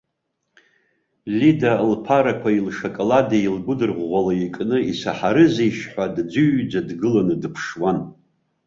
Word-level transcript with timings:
Лида 1.37 1.71
лԥарақәеи 1.91 2.59
лшоколади 2.67 3.51
лгәыдырӷәӷәала 3.55 4.33
икны, 4.45 4.77
исаҳарызеишь 4.91 5.83
ҳәа, 5.91 6.05
дӡыҩӡа 6.15 6.81
дгыланы 6.87 7.35
дыԥшуан. 7.41 7.99